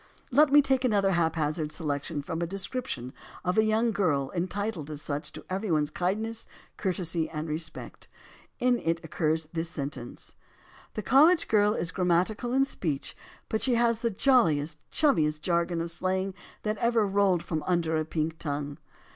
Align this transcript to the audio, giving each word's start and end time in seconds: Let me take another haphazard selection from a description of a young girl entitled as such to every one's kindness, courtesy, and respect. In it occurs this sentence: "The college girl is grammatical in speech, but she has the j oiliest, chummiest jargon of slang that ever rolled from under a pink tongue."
Let 0.31 0.51
me 0.51 0.63
take 0.63 0.83
another 0.83 1.11
haphazard 1.11 1.71
selection 1.71 2.23
from 2.23 2.41
a 2.41 2.47
description 2.47 3.13
of 3.45 3.55
a 3.59 3.63
young 3.63 3.91
girl 3.91 4.31
entitled 4.35 4.89
as 4.89 4.99
such 4.99 5.31
to 5.33 5.45
every 5.47 5.69
one's 5.69 5.91
kindness, 5.91 6.47
courtesy, 6.75 7.29
and 7.29 7.47
respect. 7.47 8.07
In 8.57 8.79
it 8.79 8.99
occurs 9.05 9.47
this 9.53 9.69
sentence: 9.69 10.33
"The 10.95 11.03
college 11.03 11.47
girl 11.47 11.75
is 11.75 11.91
grammatical 11.91 12.51
in 12.51 12.65
speech, 12.65 13.15
but 13.47 13.61
she 13.61 13.75
has 13.75 14.01
the 14.01 14.09
j 14.09 14.31
oiliest, 14.31 14.77
chummiest 14.91 15.41
jargon 15.43 15.79
of 15.81 15.91
slang 15.91 16.33
that 16.63 16.79
ever 16.79 17.05
rolled 17.05 17.43
from 17.43 17.61
under 17.67 17.95
a 17.95 18.03
pink 18.03 18.39
tongue." 18.39 18.79